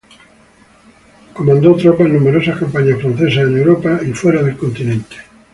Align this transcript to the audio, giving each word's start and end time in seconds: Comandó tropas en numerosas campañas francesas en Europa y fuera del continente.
Comandó 1.31 1.75
tropas 1.75 2.07
en 2.07 2.13
numerosas 2.13 2.57
campañas 2.59 2.99
francesas 2.99 3.43
en 3.47 3.55
Europa 3.59 3.99
y 4.03 4.11
fuera 4.13 4.41
del 4.41 4.57
continente. 4.57 5.17